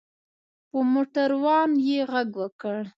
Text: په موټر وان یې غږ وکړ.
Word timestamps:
په 0.69 0.79
موټر 0.91 1.29
وان 1.43 1.69
یې 1.87 1.99
غږ 2.11 2.29
وکړ. 2.41 2.79